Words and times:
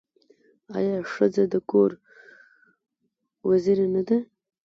آیا 0.77 0.97
ښځه 1.13 1.43
د 1.53 1.55
کور 1.69 1.91
وزیره 3.49 3.85
نه 3.95 4.01
ده؟ 4.07 4.17